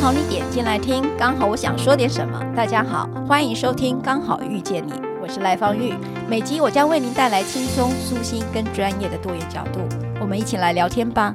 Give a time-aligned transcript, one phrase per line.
[0.00, 2.40] 好你点进来听，刚好我想说点什么。
[2.56, 5.92] 大家好，欢迎收听《刚好遇见你》，我是赖芳玉。
[6.28, 9.80] 每集我将为您带来轻松、舒心跟专业的多元角度，
[10.20, 11.34] 我们一起来聊天吧。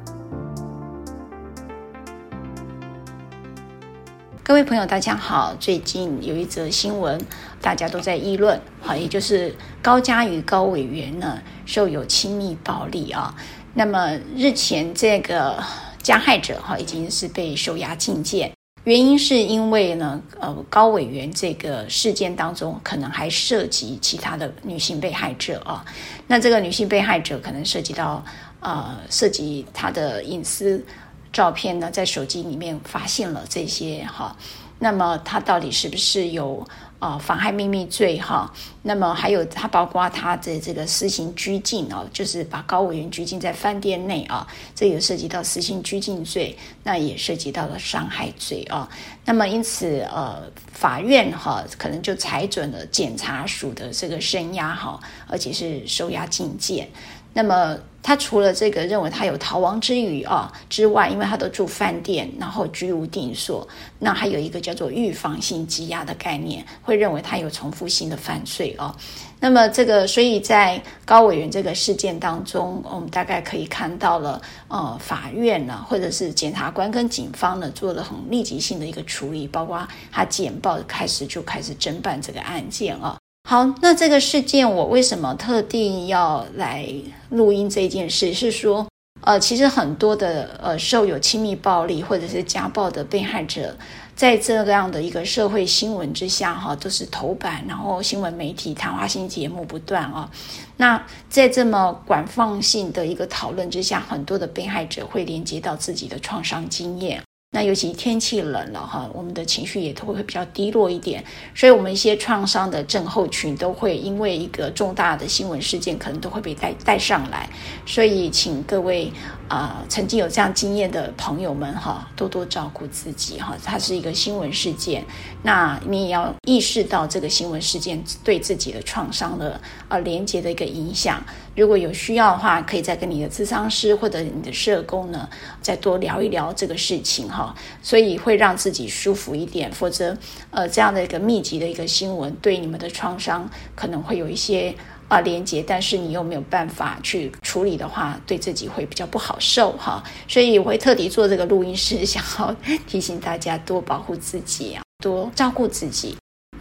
[4.42, 5.54] 各位朋友，大家好。
[5.60, 7.20] 最近有一则新闻，
[7.60, 13.34] 大家都在议论，好，也就是高嘉瑜高委员呢受有亲密暴力啊。
[13.74, 15.62] 那么日前这个
[16.04, 18.52] 加害者哈已经是被收押禁见，
[18.84, 25.82] 原因是因为呢，呃，高委员这个事件当中可能还涉及其他的女性被害者啊。
[26.26, 28.22] 那这个女性被害者可能涉及到
[28.60, 30.84] 呃，涉及她的隐私。
[31.32, 34.36] 照片呢，在手机里面发现了这些哈，
[34.84, 36.62] 那么他到底是不是有
[36.98, 38.52] 呃妨害秘密罪哈？
[38.82, 48.86] 那么还有他包括他的这个私刑拘禁啊，就是把高委员拘禁在饭店内啊，这也涉及到私刑拘禁罪，那也涉及到了伤害罪啊。
[49.24, 56.86] 那么因此呃，法院哈可能就裁准了检察署的这个声押哈，而且是收押禁见。
[57.34, 63.66] 那么他除了这个认为他有逃亡之余啊之外，因为他都住饭店，然后居无定所，
[63.98, 68.94] 那还有一个叫做预防性羁押的概念，会认为他有重复性的犯罪啊。
[69.40, 83.18] 那么这个，所以在高委员这个事件当中，我们大概可以看到了，呃，法院呢，或者是检察官跟警方呢，做了很立即性的一个处理，包括他简报开始就开始侦办这个案件啊。
[83.46, 86.88] 好，那这个事件我为什么特地要来
[87.28, 88.32] 录音这件事？
[88.32, 88.86] 是说，
[89.20, 93.76] 呃，其实很多的呃受有亲密暴力或者是家暴的被害者，
[94.16, 100.30] 在这样的一个社会新闻之下，哈，都是头版，然后新闻媒体谈话性节目不断啊。
[100.78, 107.22] 那在这么广泛性的一个讨论之下，很多的被害者会连接到自己的创伤经验。
[107.54, 117.48] 那尤其天气冷了哈，我们的情绪也都会比较低落一点，所以我们一些创伤的症候群都会因为一个重大的新闻事件，可能都会被带带上来。
[117.86, 119.12] 所以，请各位
[119.46, 123.56] 啊、曾经有这样经验的朋友们哈，多多照顾自己哈。
[123.62, 125.04] 它是一个新闻事件，
[125.44, 131.22] 那你也要意识到这个新闻事件对自己的创伤的呃连接的一个影响。
[131.54, 135.28] 如果有需要的话，可以再跟你的咨商师或者你的社工呢，
[135.60, 137.54] 再多聊一聊这个事情哈。
[137.82, 140.16] 所以会让自己舒服一点，否则
[140.50, 144.74] 呃这样的一个密集的一个新闻，对你们的创伤可能会有一些
[145.08, 150.02] 啊连接，但是你又没有办法去处理的话，对自己会比较不好受哈。
[150.26, 152.54] 所以我会特地做这个录音室，想要
[152.86, 156.16] 提醒大家多保护自己啊，多照顾自己。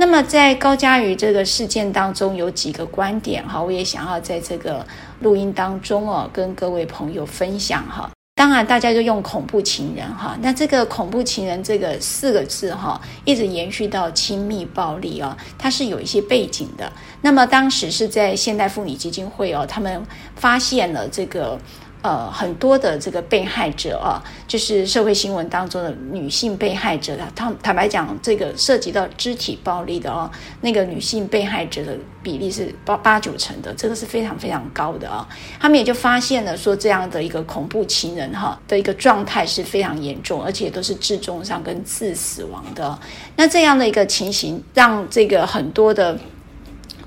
[0.06, 4.86] 那么在高嘉瑜这个事件当中，有几个观点哈，我也想要在这个
[5.22, 8.12] 录音当中哦，跟各位朋友分享哈。
[8.36, 16.92] 当然，大家就用恐怖情人哈，那这个恐怖情人这个四个字哈，一直延续到亲密暴力哦，它是有一些背景的。
[17.22, 21.58] 那么当时是在现代妇女基金会哦，他们发现了这个。
[22.04, 35.26] 呃，很多的这个被害者啊，就是社会新闻当中的女性被害者的，坦坦白讲，这个涉及到肢体暴力的哦，那个女性被害者的比例是八八九成的，这个是非常非常高的啊。
[35.58, 43.00] 他们也就发现了说，这样的一个恐怖情人哈的一个状态是非常严重，而且都是致重伤跟致死亡的。
[43.38, 46.20] 那这样的一个情形，让这个很多的。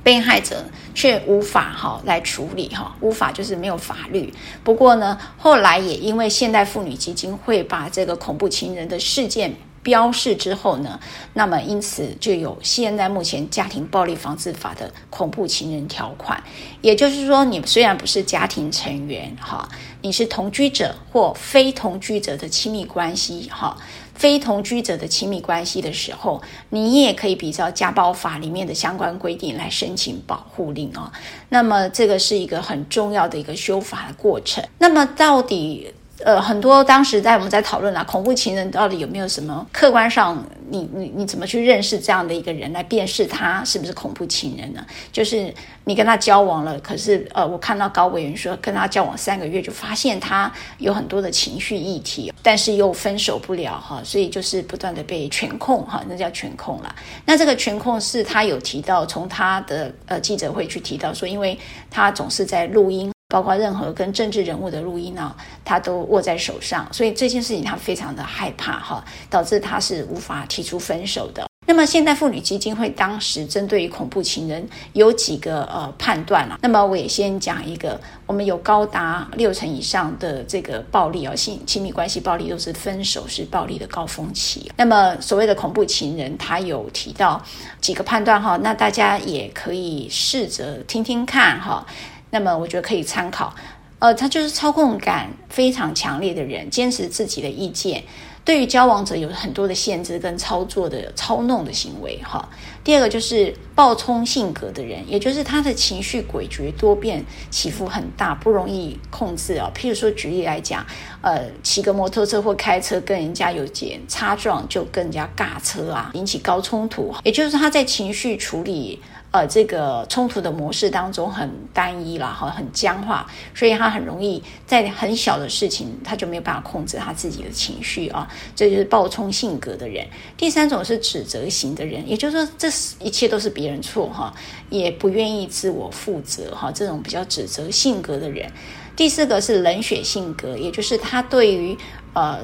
[0.03, 0.65] 被害者
[0.97, 4.33] 却无法哈来处理哈，无法就是没有法律。
[4.65, 9.54] 不过呢，后来也因为现代妇女基金会把这个恐怖情人的事件
[9.86, 10.98] 标示之后呢，
[11.34, 16.42] 那么因此就有现在目前家庭暴力防治法的恐怖情人条款。
[16.80, 19.68] 也就是说，你虽然不是家庭成员哈，
[20.03, 23.77] 你是同居者或非同居者的亲密关系哈。
[24.15, 31.12] 非同居者的亲密关系的时候，你也可以比照家暴法里面的相关规定来申请保护令哦。
[31.50, 34.65] 那么这个是一个很重要的一个修法的过程。
[34.78, 35.92] 那么到底
[36.24, 44.84] 呃，很多当时在我们在讨论啊，恐怖情人到底有没有什么客观上你，你你怎么去认识这样的一个人来辨识他是不是恐怖情人呢？
[45.13, 45.53] 就是
[45.84, 56.97] 你跟他交往了，可是呃，我看到高委员说跟他交往三个月就发现他有很多的情绪议题，但是又分手不了哈，所以就是不断的被权控哈，那叫权控了。
[57.27, 61.59] 那这个权控是他有提到，从他的呃记者会去提到说，因为
[61.91, 63.12] 他总是在录音。
[63.36, 71.47] 包括任何跟政治人物的录音呢，他都握在手上，所以这件事情他非常的害怕哈，导致他是无法提出分手的。
[71.66, 84.72] 那么现代妇女基金会当时针对于恐怖情人有几个呃判断啊，那么我也先讲一个，我们有高达六成以上的这个暴力啊，性亲密关系暴力都是分手是暴力的高峰期。
[84.78, 87.44] 那么所谓的恐怖情人，他有提到
[87.83, 91.84] 几个判断哈，那大家也可以试着听听看哈。
[92.31, 93.55] 那么我觉得可以参考，
[93.99, 98.03] 呃，他就是操控感非常强烈的人，坚持自己的意见，
[98.45, 102.49] 对于交往者有很多的限制跟操作的操弄的行为，哈。
[102.84, 109.71] 第二个就是暴冲性格的人，也就是他的情绪诡谲多变，起伏很大，不容易控制啊。
[109.75, 110.87] 譬如说举例来讲，
[111.21, 119.01] 呃，骑个摩托车或开车跟人家有点擦撞，就跟人家尬车啊，引起高冲突，也就是他在情绪处理。
[119.36, 130.06] 呃，这个冲突的模式当中很单一了哈，很僵化，所以他很容易在很小的事情他就没有办法控制他自己的情绪啊，这就是暴冲性格的人。
[130.38, 132.68] 第三种是指责型的人，也就是说，这
[132.98, 134.33] 一切都是别人错哈，
[134.71, 138.50] 也不愿意自我负责哈，这种比较指责性格的人。
[138.97, 141.77] 第四个是冷血性格，也就是他对于
[142.15, 142.38] 呃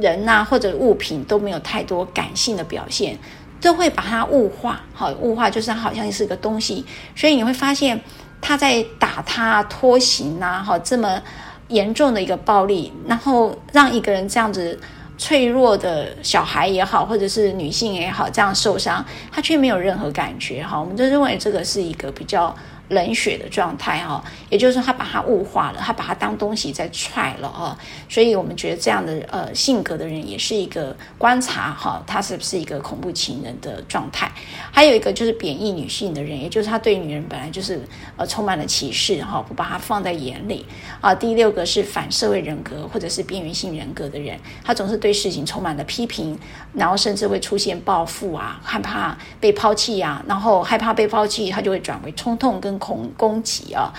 [0.00, 3.16] 人呐或者物品都没有太多感性的表现。
[3.60, 6.84] 都会把它物化，好，物化就是它好像是个东西，
[7.16, 8.00] 所以你会发现
[8.40, 11.20] 他在打他拖行啊，好，这么
[11.68, 14.78] 严重的一个暴力，然后让一个人这样子
[15.16, 22.54] 脆弱的小孩也好，或者是女性也好，这样受伤，他却没有任何感觉，哈，我们就认为这个是一个比较。
[22.88, 27.78] 冷血的状态哈，也就是说他把他物化了，他把他当东西在踹了啊，
[28.10, 34.30] 所以我们觉得这样的呃性格的人也是一个观察哈，他是不是一个恐怖情人的状态？
[34.70, 37.80] 还有一个就是贬义女性的人，也就是他对女人本来就是
[38.18, 40.66] 呃充满了歧视哈，不把她放在眼里
[41.00, 41.14] 啊。
[41.14, 46.38] 第六个是反社会人格或者是边缘性人格的人，他总是对事情充满了批评，
[46.74, 52.73] 然后甚至会出现报复啊，害怕被抛弃呀，然后害怕被抛弃，他就会转为冲动跟。
[52.78, 53.92] 攻攻击啊，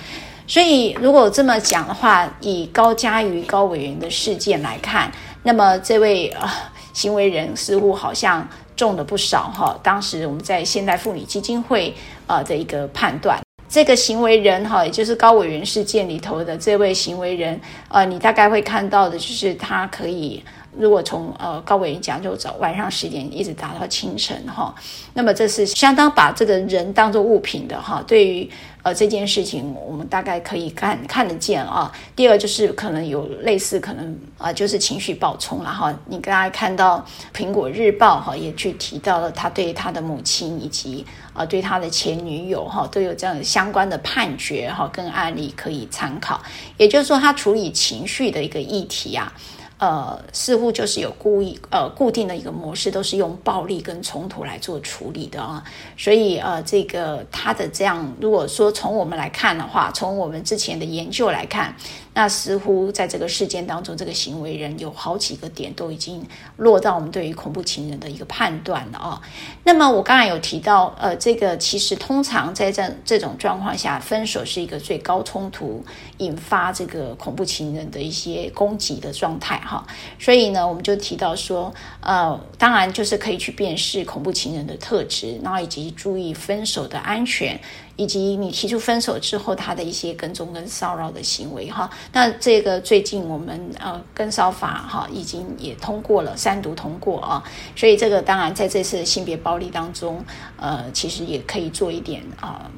[0.47, 5.11] 所以如果这么讲的话，以高嘉瑜高委员的事件来看，
[5.43, 6.49] 那么这位呃
[6.93, 9.77] 行为人似乎好像中了不少哈。
[9.83, 11.93] 当时我们在现代妇女基金会
[12.27, 20.43] 呃的一个判断，这个行为人哈，也就是高委员事件里头的这位行为人，呃，你大概会看到的就是他可以。
[20.77, 24.73] 如果从呃高委员讲，就早晚上十点一直打到清晨哈，
[25.13, 28.03] 那么这是相当把这个人当作物品的哈。
[28.05, 28.49] 对于
[28.83, 31.91] 呃这件事情，我们大概可以看看得见啊。
[32.15, 35.97] 第二就是可能有类似可能啊，就是情绪暴冲了哈。
[36.07, 46.41] 你刚才看到苹果日报哈也去提到了他对他的母亲以及啊对他的前女友哈都有这样相关的判决哈跟案例可以参考。
[46.77, 49.31] 也就是说，他处理情绪的一个议题啊。
[49.77, 55.63] 呃，似乎就是有故意呃固定的一个模式，都是用暴力跟冲突来做处理的啊。
[55.97, 61.75] 所以呃，这个他的这样，如果说从我们来看的话，从我们之前的研究来看，
[62.15, 66.25] 那似乎在这个事件当中，这个行为人有好几个点都已经
[66.55, 69.21] 落到我们对于恐怖情人的一个判断了啊。
[69.65, 75.83] 那么我刚才有提到，呃，这个其实通常在这这种状况下，分手是一个最高冲突
[76.19, 79.57] 引发这个恐怖情人的一些攻击的状态。
[79.57, 79.85] 哈，
[80.17, 87.59] 所以呢，我们就提到说，呃，当然就是可以去辨识恐怖情人的特质，然后以及注意分手的安全，
[87.95, 91.69] 以及你提出分手之后他的一些跟踪跟骚扰的行为。
[91.69, 97.43] 哈，那这个最近我们呃跟骚法哈已经也通过了三读通过啊，
[97.75, 100.23] 所以这个当然在这次性别暴力当中，
[100.57, 102.69] 呃，其实也可以做一点啊。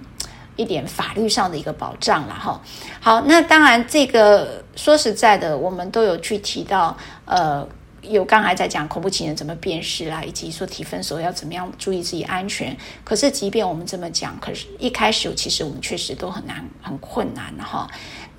[0.55, 2.59] 一点法律上的一个保障了哈。
[2.99, 7.63] 好，那当然这个说实在的，我们都有去提到，呃，
[8.09, 12.75] 有刚才在讲恐怖情人怎么辨识啦，以及说提分手要怎么样注意自己安全。
[13.03, 17.89] 可是即便我们这么讲，可是一开始其实我们确实都很难很困难哈。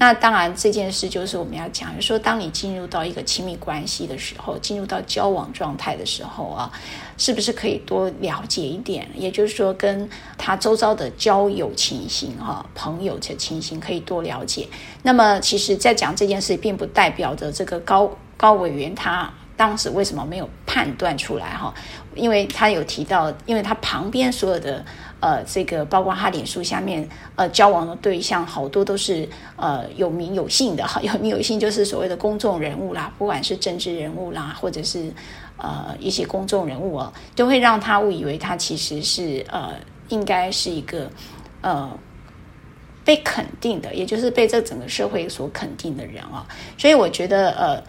[0.01, 6.71] 那当然这件事就是我们要讲，就是说当你进入到一个亲密关系的时候，进入到交往状态的时候啊，
[7.17, 9.09] 是不是可以多了解一点？
[9.15, 14.69] 也就是说，跟他周遭的交友情形哈，朋友的情形可以多了解。
[15.03, 19.29] 那么，其实，在讲这件事，并不代表着这个高高委员他。
[19.59, 21.75] 当时为什么没有判断出来哈？
[22.15, 24.85] 因为他有提到，因为他旁边所有的
[25.19, 35.13] 呃，这个包括他脸书下面呃交往的对象，好多都是呃有名有姓的哈， 有名有姓就是所谓的公众人物啦，不管是政治人物啦，或者是
[35.57, 39.75] 呃一些公众人物啊，都会让他误以为他其实是呃
[40.09, 41.11] 应该是一个
[41.63, 41.91] 呃
[43.05, 46.47] 被肯定的，也就是被这整个社会所肯定的人啊，
[46.79, 47.83] 所以我觉得呃。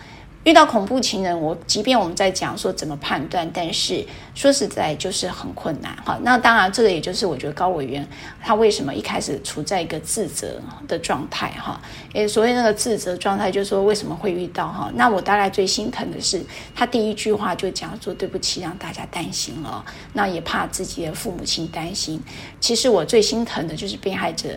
[0.49, 4.03] 遇到恐怖情人，我即便我们在讲说怎么判断，但是
[4.33, 6.17] 说实在就是很困难哈。
[6.23, 8.07] 那当然，这个也就是我觉得高委员
[8.41, 11.79] 他为什么一开始处在一个自责的状态哈。
[12.13, 14.91] 诶，所谓那个自责状态，就是说为什么会遇到哈？
[14.95, 16.41] 那我大概最心疼的是
[16.73, 19.85] 他第一句话就讲说对不起，让大家担心了。
[20.13, 22.19] 那也怕自己的父母亲担心。
[22.59, 24.49] 其实我最心疼的就是被害者。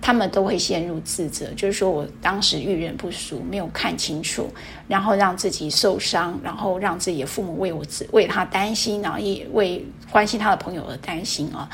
[0.00, 4.48] 他们都会陷入自责，就是说我当时遇人不淑，没有看清楚，
[4.86, 11.68] 然后让自己受伤，然后让自己的父母为我为他担心，然后也为关心他的朋友而担心啊。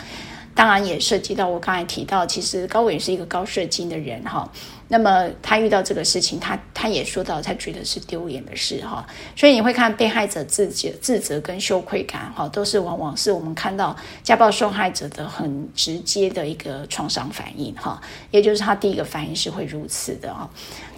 [0.55, 4.50] 当然也涉及到我刚才提到，其实高伟是一个高射精的人哈。
[4.92, 9.06] 那么他遇到这个事情，他他也说到，他觉得是丢脸的事哈。
[9.34, 17.99] 所以你会看被害者自己、自责跟羞愧感哈，都是往往是我们看到家暴受害者的很直接的一个创伤反应哈。
[18.30, 20.46] 也就是他第一个反应是会如此的哈。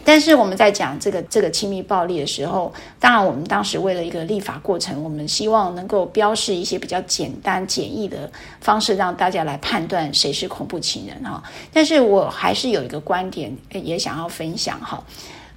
[0.05, 8.31] 但是我们在讲这个这个亲密暴力的时候，当然我们当时为了一个立法过程，我们希望能够标示一些比较简单简易的
[8.61, 11.43] 方式，让大家来判断谁是恐怖情人哈。
[11.73, 15.03] 但是我还是有一个观点，也想要分享哈。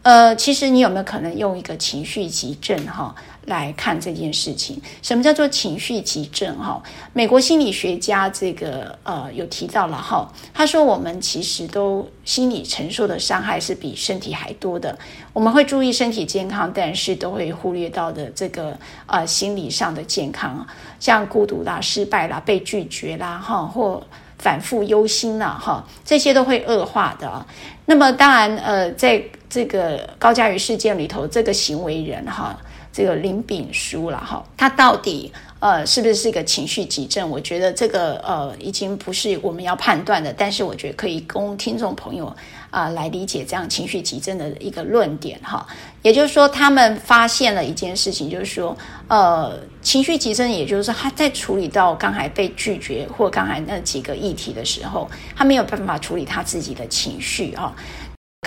[0.04, 3.14] 呃，其实你有没有可能用一个情绪急症哈？
[3.48, 6.58] 来看这件事情，什么叫做情绪急症？
[6.60, 14.98] 哈，美国心理学家这个呃有提到了哈，他说我们其实都心理承受的伤害是比身体还多的。
[15.32, 20.68] 我们会注意身体健康，但是都会忽略到的这个呃心理上的健康，
[21.00, 24.06] 像孤独啦、失败啦、被拒绝啦哈，或
[24.38, 27.46] 反复忧心啦哈，这些都会恶化的。
[27.86, 32.60] 那么当然呃，在这个高佳瑜事件里头，这个行为人哈。
[32.98, 37.30] 这个林炳书了哈，他到底呃是不是一个情绪急症？
[37.30, 42.36] 我觉得这个呃已经不是我们要判断的，但是我觉得可以供听众朋友
[42.72, 45.68] 啊、来理解这样情绪急症的一个论点哈。
[46.02, 48.76] 也就是说，他们发现了一件事情，就是说
[49.08, 57.76] 呃情绪急症，也就是说他在处理到刚才被拒绝或刚才那几个议题的时候，他没有办法处理他自己的情绪哈。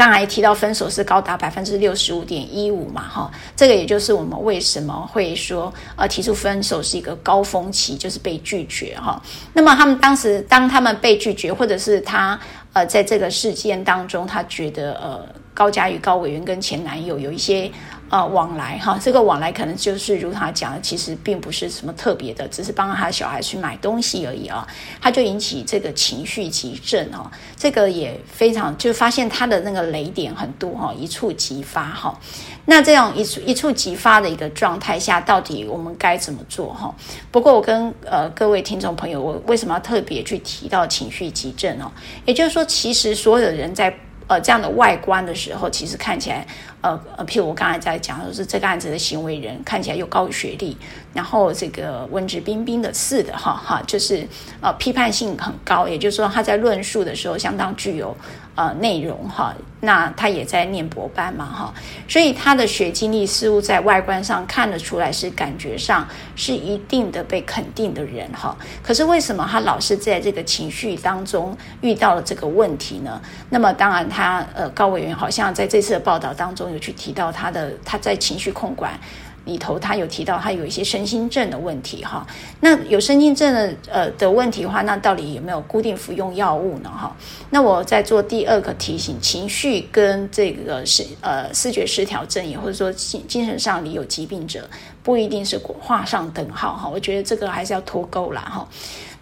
[0.00, 9.22] 刚才提到分手是高达百分之六十五点一五嘛，哈，这个也就是我们为什么会说，呃，提出分手是一个高峰期，就是被拒绝，哈。
[9.52, 12.40] 那么他们当时当他们被拒绝，或者是他
[12.72, 15.20] 呃在这个事件当中，他觉得呃
[15.52, 17.70] 高嘉瑜高委员跟前男友有一些。
[18.10, 24.66] 呃，往来哈，这个往来可能就是如他讲的，其实并不是什么特别的，只是帮他小孩去买东西而已啊，
[25.00, 32.18] 他就引起这个情绪急症哈，这个也非常就发现他的那个雷点很多哈，一触即发哈。
[32.66, 36.92] 那这样一触一触即发的一个状态下，到底我们该怎么做哈？
[37.30, 41.88] 不过我跟呃各位听众朋友，我为什么要特别去提到情绪急症哦？
[42.26, 46.44] 也就是说，其实所有人在呃这样的外观的时候，其实看起来。
[46.82, 50.76] 呃呃，譬如我刚才在讲的是这个案子的行为人看起来又高学历，
[51.12, 54.26] 然后这个文质彬彬的似的哈哈，就是
[54.60, 58.16] 呃批判性很高，也就是说他在论述的时候相当具有
[58.54, 59.54] 呃内容哈。
[59.82, 61.74] 那他也在念博班嘛哈，
[62.06, 66.06] 所以他的学经历似乎在外观上看得出来是感觉上
[66.36, 68.54] 是一定的被肯定的人哈。
[68.82, 73.18] 可是为什么他老是在这个情绪当中遇到了这个问题呢？
[73.48, 76.69] 那么当然他呃高委员好像在这次的报道当中。
[76.72, 78.98] 有去提到他的他在情绪控管
[79.46, 82.26] 里头，他有提到他有一些身心症的问题哈。
[82.60, 87.16] 那有身心症的呃的问题的话，那到底有没有固定服用药物呢哈？
[87.48, 94.68] 那我在做第二个提醒，情绪跟这个是呃视觉失调症也或者说精精神上里有疾病者，
[95.02, 96.88] 不一定是画上等号哈。
[96.88, 98.68] 我觉得这个还是要脱钩了哈。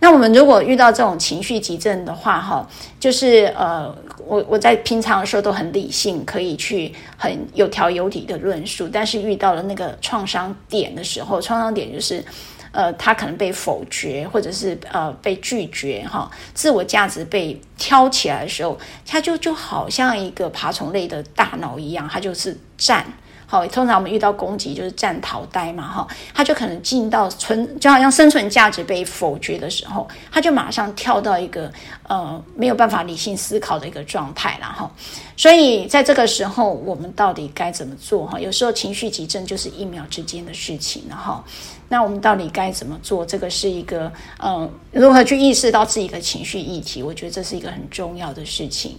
[0.01, 2.69] 那我们如果遇到这种情绪急症的话，哈，
[3.01, 3.95] 就是呃，
[4.27, 12.25] 我我在平常的时候都很理性，可以去很有条有理的论述，但是遇到了那个创伤点的时候，创伤点就是。
[12.71, 23.07] 呃，他可能被否决，或者是呃被拒绝哈，自我价值被挑起来的时候，他就就好像一个爬虫类的大脑一样，他就是战。
[23.51, 31.73] 好，通常我们遇到攻击就是战逃呆嘛，哈，他就可能进到存，就好像生存价值被否决的时候，他就马上跳到一个
[32.07, 34.91] 呃没有办法理性思考的一个状态了，哈。
[35.35, 38.27] 所以在这个时候，我们到底该怎么做？
[38.27, 41.43] 哈，有时候情绪急症就是一秒之间的事情了，哈。
[41.91, 43.25] 那我们到底该怎么做？
[43.25, 44.13] 这个是一个
[44.45, 47.03] 嗯，如何去意识到自己的情绪议题？
[47.03, 48.99] 我觉得这是一个很重要的事情。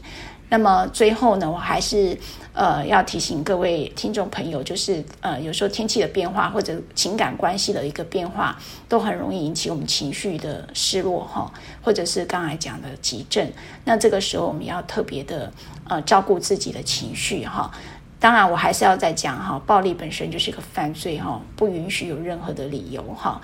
[0.52, 2.18] 那么最后呢，我还是
[2.54, 8.58] 呃要提醒各位听众朋友，就是呃有时候天气的变化或者情感关系的一个变化，
[8.88, 13.48] 都很容易引起我们情绪的失落哈，或者是刚才讲的急症。
[13.86, 15.54] 那这个时候我们要特别的
[15.88, 17.72] 呃照顾自己的情绪哈。
[18.20, 23.40] 当然，我还是要再讲哈，暴力本身就是一个犯罪哈，不允许有任何的理由哈。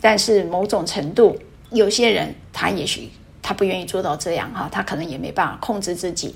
[0.00, 1.38] 但是某种程度，
[1.70, 3.08] 有些人他也许。
[3.42, 6.34] 他不愿意做到这样哈，他可能也没办法控制自己。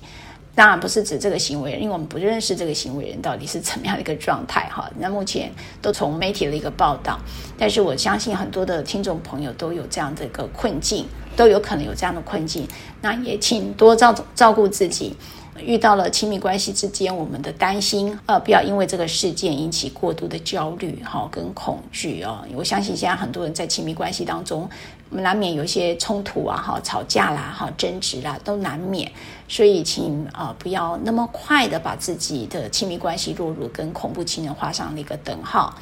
[0.57, 4.89] 当然不是指这个行为人，因为我们不认识这个行为人到底是怎么样的一个状态哈。
[5.01, 5.51] 那目前
[5.83, 7.19] 都从媒体的一个报道，
[7.59, 12.69] 但是我相信很多的听众朋友都有这样的一个困境，都有可能有这样的困境。
[13.03, 15.17] 那也请多照照顾自己。
[15.61, 22.45] 遇到了亲密关系之间，我们的担心，呃，不要因为这个事件引起过度的焦虑，哈，跟恐惧哦。
[22.57, 24.69] 我相信现在很多人在亲密关系当中，
[25.15, 29.11] 难免有一些冲突啊，哈，吵架啦，哈，争执啦，都难免。
[29.49, 35.75] 所以，请啊、不要那么快的把自己的亲密关系落入跟恐怖情人画上那个等号，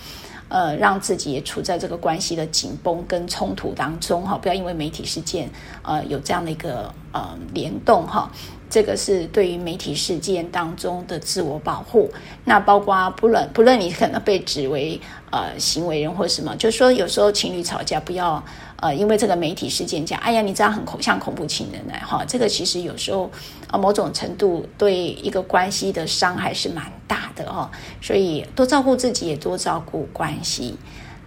[0.49, 5.49] 呃，让自己也处在这个关系的紧绷跟冲突当中，哈，不要因为媒体事件，
[5.83, 8.31] 呃，有这样的一个呃联动，哈。
[8.69, 12.11] 这个是对于媒体事件当中的自我保护，
[12.43, 14.99] 那包括不论不论你可能被指为
[15.31, 18.43] 呃行为人或什么，就是说有时候情侣吵架不要
[18.83, 23.27] 呃因为这个媒体事件讲，哎呀你这样很恐像恐怖情人呢哈，这个其实有时候
[23.69, 27.71] 啊、呃、某种程度对一个关系的伤害是蛮大的哈，
[28.01, 30.77] 所以多照顾自己也多照顾关系，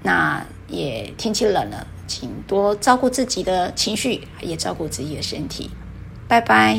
[0.04, 5.72] 那也天气冷了，请多照顾自己的情绪，也照顾自己的身体，
[6.28, 6.78] 拜拜。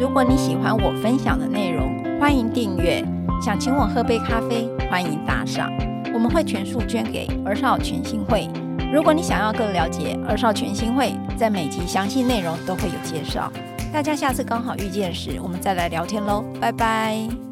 [0.00, 3.04] 如果你喜欢我分享的内容，欢迎订阅。
[3.40, 5.70] 想请我喝杯咖啡，欢迎打赏，
[6.18, 8.48] 我们会全数捐给儿少全心会。
[8.92, 13.52] 如果你想要更了解儿少全心会，在每集详细内容都会有介绍。
[13.92, 17.47] 大家下次刚好遇见时，我们再来聊天喽，拜拜。